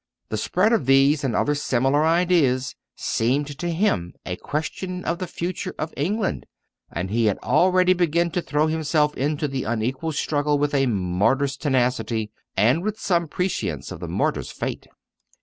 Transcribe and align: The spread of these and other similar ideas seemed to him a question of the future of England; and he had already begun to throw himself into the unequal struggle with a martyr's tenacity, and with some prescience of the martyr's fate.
The 0.29 0.37
spread 0.37 0.73
of 0.73 0.87
these 0.87 1.23
and 1.23 1.35
other 1.35 1.53
similar 1.53 2.03
ideas 2.03 2.73
seemed 2.95 3.55
to 3.59 3.69
him 3.69 4.15
a 4.25 4.35
question 4.35 5.05
of 5.05 5.19
the 5.19 5.27
future 5.27 5.75
of 5.77 5.93
England; 5.95 6.47
and 6.91 7.11
he 7.11 7.25
had 7.25 7.37
already 7.43 7.93
begun 7.93 8.31
to 8.31 8.41
throw 8.41 8.65
himself 8.65 9.15
into 9.15 9.47
the 9.47 9.63
unequal 9.63 10.11
struggle 10.11 10.57
with 10.57 10.73
a 10.73 10.87
martyr's 10.87 11.55
tenacity, 11.55 12.31
and 12.57 12.81
with 12.81 12.99
some 12.99 13.27
prescience 13.27 13.91
of 13.91 13.99
the 13.99 14.07
martyr's 14.07 14.49
fate. 14.49 14.87